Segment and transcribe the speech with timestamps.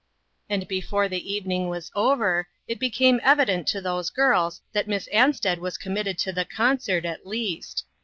[0.49, 5.05] And before the evening was over, it be came evident to those girls that Miss
[5.13, 7.85] An sted was committed to the concert, at least.